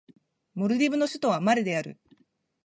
[0.55, 1.99] モルディブの首都はマレである